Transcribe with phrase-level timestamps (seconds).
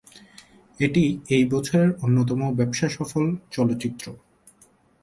[0.79, 1.03] এটি
[1.29, 4.05] এই বছরের অন্যতম ব্যবসাসফল চলচ্চিত্র।